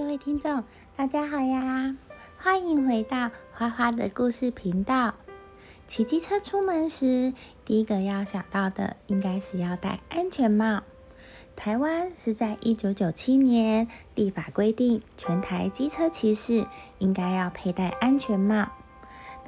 [0.00, 0.64] 各位听众，
[0.96, 1.94] 大家好呀！
[2.38, 5.14] 欢迎回到花花的故事频道。
[5.86, 7.34] 骑机车出门时，
[7.66, 10.84] 第一个要想到的应该是要戴安全帽。
[11.54, 18.72] 台湾是在一九九七年立法规定，全台机车骑士应该要佩戴安全帽。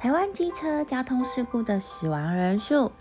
[0.03, 2.91] 台湾机车交通事故的死亡人数，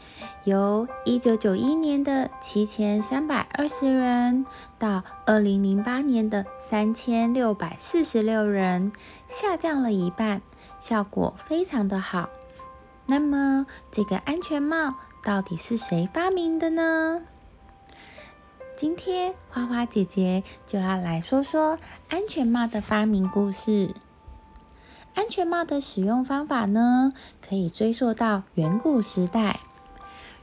[0.45, 4.47] 由一九九一年的七千三百二十人，
[4.79, 8.93] 到二零零八年的三千六百四十六人，
[9.27, 10.43] 下降了一半，
[10.79, 12.31] 效果非常的好。
[13.07, 14.95] 那么，这个安全帽
[15.25, 17.23] 到底是谁发明的呢？
[18.77, 21.81] 今天花花姐姐就要来说说
[22.11, 23.93] 安全帽的发明故事。
[25.15, 27.13] 安全帽的使用方法呢，
[27.47, 29.61] 可以追溯到远古时代。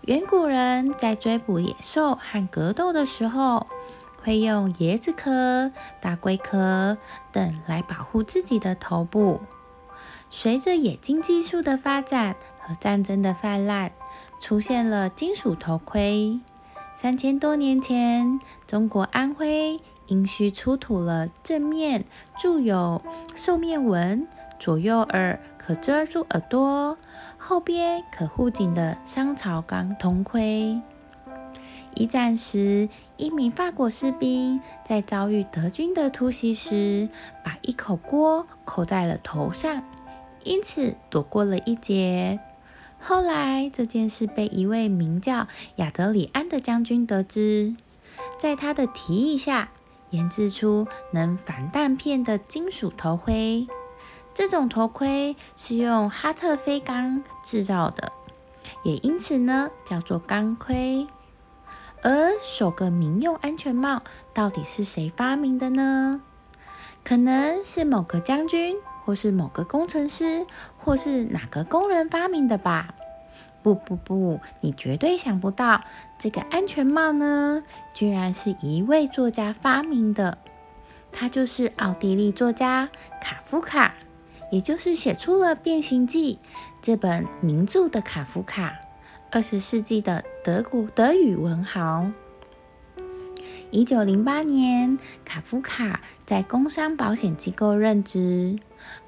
[0.01, 3.67] 远古人在追捕野兽和格斗的时候，
[4.23, 6.97] 会用椰子壳、大龟壳
[7.31, 9.41] 等来保护自己的头部。
[10.29, 13.91] 随着冶金技术的发展和战争的泛滥，
[14.39, 16.39] 出现了金属头盔。
[16.95, 22.05] 三千多年前，中国安徽殷墟出土了正面
[22.39, 23.01] 铸有
[23.35, 24.27] 兽面纹。
[24.59, 26.97] 左右耳可遮住耳朵，
[27.37, 30.81] 后边可护颈的商朝钢铜盔。
[31.95, 37.09] 一战时，一名法国士兵在遭遇德军的突袭时，
[37.43, 39.83] 把一口锅扣在了头上，
[40.43, 42.39] 因此躲过了一劫。
[42.99, 47.75] 后来，这件事被一位名叫亚德里安的将军得知，
[48.37, 49.69] 在他的提议下，
[50.09, 53.67] 研制出能防弹片的金属头盔。
[54.39, 58.13] 这种头盔是用哈特菲钢制造的，
[58.83, 61.05] 也因此呢叫做钢盔。
[62.01, 64.01] 而首个民用安全帽
[64.33, 66.21] 到底是谁发明的呢？
[67.03, 72.95] 可能是某个将军，或是某个工程师，或是哪个工人发明的吧？
[73.61, 75.81] 不不不，你绝对想不到，
[76.17, 77.61] 这个安全帽呢，
[77.93, 80.37] 居然是一位作家发明的。
[81.11, 82.87] 他就是奥地利作家
[83.19, 83.95] 卡夫卡。
[84.51, 86.35] 也就是写出了《变形记》
[86.81, 88.73] 这本名著的卡夫卡，
[89.31, 92.11] 二十世纪的德国德语文豪。
[93.71, 98.57] 一九零八年，卡夫卡在工商保险机构任职，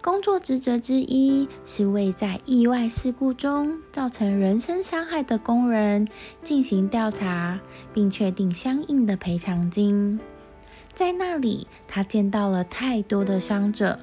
[0.03, 6.07] 工作职责之一是为在意外事故中造成人身伤害的工人
[6.43, 7.59] 进行调查，
[7.91, 10.19] 并确定相应的赔偿金。
[10.93, 13.97] 在那里，他见到了太多的伤者。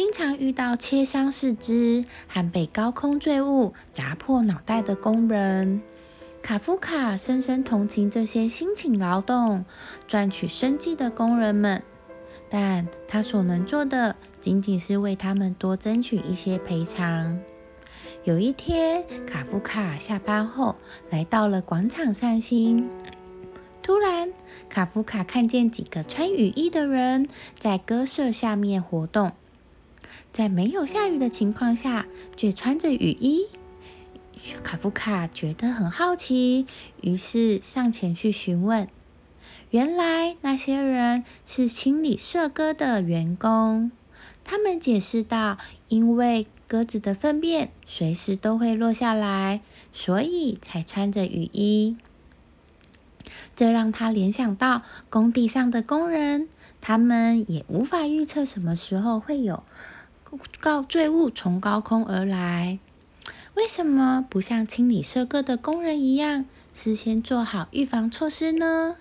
[0.00, 5.82] 经常遇到切伤四肢和被高空坠物砸破脑袋的工人，
[6.40, 9.66] 卡夫卡深深同情这些辛勤劳动、
[10.08, 11.82] 赚取生计的工人们，
[12.48, 17.38] 但他所能做的仅仅是为他们多争取一些赔偿。
[18.24, 20.76] 有一天，卡夫卡下班后
[21.10, 22.88] 来到了广场散心，
[23.82, 24.32] 突然，
[24.70, 27.28] 卡夫卡看见几个穿雨衣的人
[27.58, 29.32] 在鸽舍下面活动。
[30.32, 33.46] 在没有下雨的情况下，却穿着雨衣。
[34.62, 36.66] 卡夫卡觉得很好奇，
[37.02, 38.88] 于是上前去询问。
[39.70, 43.92] 原来那些人是清理舍鸽的员工。
[44.42, 45.58] 他们解释道
[45.88, 49.60] ：“因为鸽子的粪便随时都会落下来，
[49.92, 51.96] 所以才穿着雨衣。”
[53.54, 56.48] 这让他联想到工地上的工人，
[56.80, 59.62] 他们也无法预测什么时候会有。
[60.60, 62.78] 告坠物从高空而来，
[63.54, 68.96] 为什么不像清理舍鸽的工人一样，事先做好预防措施呢？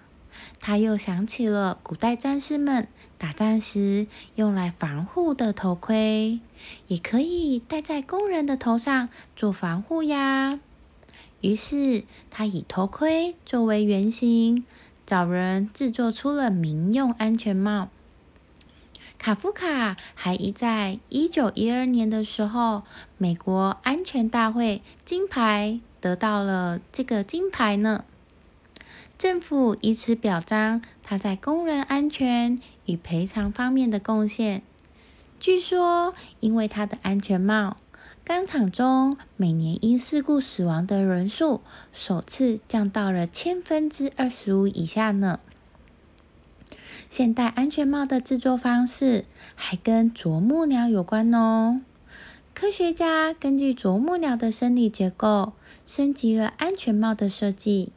[0.61, 6.39] 他又想起了古代战士们打仗时用来防护的头盔，
[6.87, 10.59] 也可以戴在工人的头上做防护呀。
[11.41, 14.65] 于是他以头盔作为原型，
[15.05, 17.89] 找人制作出了民用安全帽。
[19.19, 22.83] 卡夫卡还一在一九一二年的时候，
[23.17, 28.05] 美国安全大会金牌得到了这个金牌呢。
[29.17, 34.63] 政府以此表彰他在工人安全与赔偿方面的贡献。
[35.37, 37.75] 据说，因为他的安全帽，
[38.23, 41.59] 钢厂中每年因事故死亡的人数
[41.91, 45.41] 首次降到了千分之二十五以下呢。
[47.09, 49.25] 现代安全帽的制作方式
[49.55, 51.81] 还跟啄木鸟有关哦。
[52.53, 55.53] 科学家根据啄木鸟的生理结构，
[55.87, 57.91] 升级了安全帽的设计。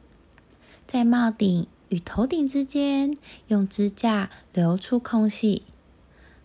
[0.87, 3.15] 在帽顶与头顶之间
[3.47, 5.61] 用支架留出空隙，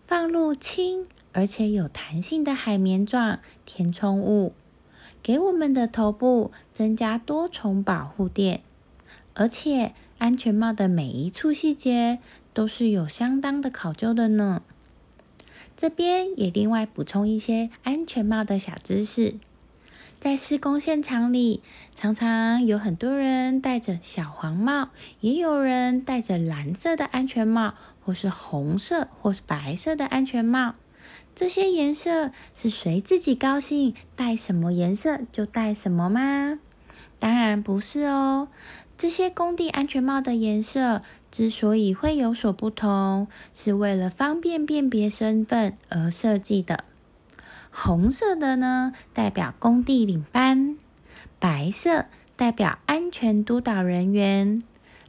[0.07, 4.53] 放入轻而且有弹性的海绵状填充物，
[5.23, 8.61] 给我们的头部增加多重保护垫。
[9.35, 12.19] 而且，安全帽的每一处细节
[12.59, 14.63] 都是有相当的考究的呢。
[15.77, 19.37] 这边也另外补充一些安全帽的小知识。
[20.19, 21.63] 在施工现场里，
[21.95, 24.89] 常常有很多人戴着小黄帽，
[25.21, 27.75] 也有人戴着蓝色的安全帽，
[28.05, 30.75] 或是红色或是白色的安全帽。
[31.37, 36.59] 这些颜色是随自己高兴戴什么颜色就戴什么吗？
[37.21, 38.49] 当然不是哦。
[38.97, 46.85] 这些工地安全帽的颜色之所以会有所不同，是为了方便辨别身份而设计的。
[47.71, 50.77] 红色的呢，代表工地领班；
[51.39, 54.63] 白色代表安全督导人员；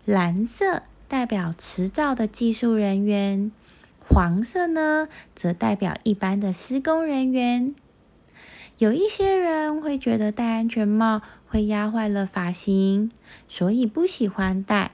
[0.06, 3.51] 蓝色代表持照的技术人员；
[4.07, 7.74] 黄色呢，则代表一般的施工人员。
[8.77, 13.12] 有一些人会觉得戴安全帽会压坏了发型，
[13.48, 14.92] 所以不喜欢戴。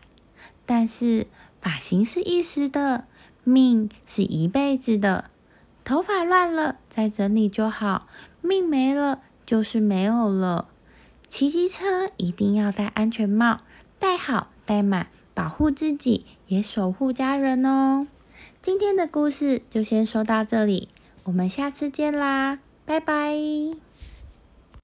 [0.65, 1.27] 但是
[1.61, 3.05] 发型是一时的，
[3.43, 5.29] 命是一辈子的。
[5.83, 8.07] 头发乱了再整理就好，
[8.41, 10.67] 命没了就是没有了。
[11.27, 13.59] 骑机车一定要戴安全帽，
[13.99, 18.07] 戴好戴满，保护自己也守护家人哦。
[18.61, 20.89] 今天的故事就先说到这里，
[21.23, 23.84] 我们下次见啦，拜拜。